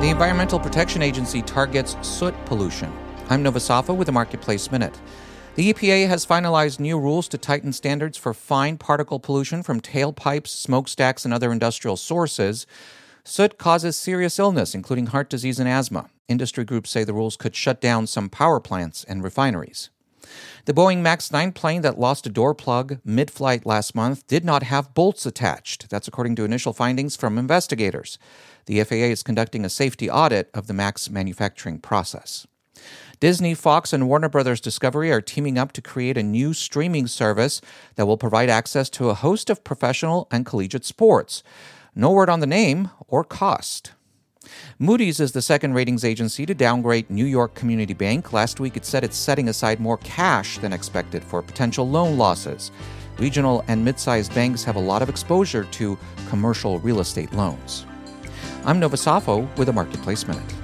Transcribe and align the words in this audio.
The 0.00 0.10
Environmental 0.10 0.60
Protection 0.60 1.02
Agency 1.02 1.42
targets 1.42 1.96
soot 2.02 2.32
pollution. 2.44 2.96
I'm 3.30 3.42
Nova 3.42 3.58
Safo 3.58 3.96
with 3.96 4.06
the 4.06 4.12
Marketplace 4.12 4.70
Minute. 4.70 4.96
The 5.56 5.72
EPA 5.72 6.06
has 6.06 6.24
finalized 6.24 6.78
new 6.78 7.00
rules 7.00 7.26
to 7.26 7.36
tighten 7.36 7.72
standards 7.72 8.16
for 8.16 8.32
fine 8.32 8.78
particle 8.78 9.18
pollution 9.18 9.64
from 9.64 9.80
tailpipes, 9.80 10.46
smokestacks, 10.46 11.24
and 11.24 11.34
other 11.34 11.50
industrial 11.50 11.96
sources. 11.96 12.64
Soot 13.24 13.58
causes 13.58 13.96
serious 13.96 14.38
illness, 14.38 14.72
including 14.72 15.06
heart 15.06 15.28
disease 15.28 15.58
and 15.58 15.68
asthma. 15.68 16.08
Industry 16.28 16.64
groups 16.64 16.90
say 16.90 17.02
the 17.02 17.12
rules 17.12 17.36
could 17.36 17.56
shut 17.56 17.80
down 17.80 18.06
some 18.06 18.30
power 18.30 18.60
plants 18.60 19.02
and 19.02 19.24
refineries. 19.24 19.90
The 20.64 20.74
Boeing 20.74 20.98
MAX 20.98 21.32
9 21.32 21.52
plane 21.52 21.82
that 21.82 21.98
lost 21.98 22.26
a 22.26 22.30
door 22.30 22.54
plug 22.54 22.98
mid 23.04 23.30
flight 23.30 23.64
last 23.64 23.94
month 23.94 24.26
did 24.26 24.44
not 24.44 24.62
have 24.64 24.94
bolts 24.94 25.26
attached. 25.26 25.90
That's 25.90 26.08
according 26.08 26.36
to 26.36 26.44
initial 26.44 26.72
findings 26.72 27.16
from 27.16 27.38
investigators. 27.38 28.18
The 28.66 28.82
FAA 28.84 28.94
is 29.12 29.22
conducting 29.22 29.64
a 29.64 29.70
safety 29.70 30.10
audit 30.10 30.50
of 30.52 30.66
the 30.66 30.74
MAX 30.74 31.08
manufacturing 31.08 31.78
process. 31.78 32.46
Disney, 33.20 33.54
Fox, 33.54 33.92
and 33.92 34.08
Warner 34.08 34.28
Brothers 34.28 34.60
Discovery 34.60 35.10
are 35.10 35.20
teaming 35.20 35.58
up 35.58 35.72
to 35.72 35.82
create 35.82 36.16
a 36.16 36.22
new 36.22 36.54
streaming 36.54 37.08
service 37.08 37.60
that 37.96 38.06
will 38.06 38.16
provide 38.16 38.48
access 38.48 38.88
to 38.90 39.10
a 39.10 39.14
host 39.14 39.50
of 39.50 39.64
professional 39.64 40.28
and 40.30 40.46
collegiate 40.46 40.84
sports. 40.84 41.42
No 41.96 42.12
word 42.12 42.28
on 42.28 42.38
the 42.38 42.46
name 42.46 42.90
or 43.08 43.24
cost. 43.24 43.92
Moody's 44.78 45.20
is 45.20 45.32
the 45.32 45.42
second 45.42 45.74
ratings 45.74 46.04
agency 46.04 46.46
to 46.46 46.54
downgrade 46.54 47.10
New 47.10 47.24
York 47.24 47.54
Community 47.54 47.94
Bank. 47.94 48.32
Last 48.32 48.60
week, 48.60 48.76
it 48.76 48.84
said 48.84 49.04
it's 49.04 49.16
setting 49.16 49.48
aside 49.48 49.80
more 49.80 49.98
cash 49.98 50.58
than 50.58 50.72
expected 50.72 51.24
for 51.24 51.42
potential 51.42 51.88
loan 51.88 52.16
losses. 52.16 52.70
Regional 53.18 53.64
and 53.66 53.84
mid 53.84 53.98
sized 53.98 54.34
banks 54.34 54.62
have 54.62 54.76
a 54.76 54.80
lot 54.80 55.02
of 55.02 55.08
exposure 55.08 55.64
to 55.64 55.98
commercial 56.28 56.78
real 56.78 57.00
estate 57.00 57.32
loans. 57.32 57.86
I'm 58.64 58.78
Nova 58.78 58.96
Safo 58.96 59.48
with 59.56 59.68
a 59.68 59.72
Marketplace 59.72 60.26
Minute. 60.26 60.54